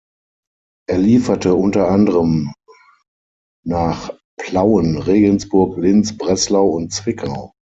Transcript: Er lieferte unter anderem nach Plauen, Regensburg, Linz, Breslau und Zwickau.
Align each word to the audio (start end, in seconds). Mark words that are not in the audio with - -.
Er 0.89 0.97
lieferte 0.97 1.53
unter 1.53 1.89
anderem 1.91 2.55
nach 3.63 4.09
Plauen, 4.39 4.97
Regensburg, 4.97 5.77
Linz, 5.77 6.17
Breslau 6.17 6.69
und 6.69 6.91
Zwickau. 6.91 7.51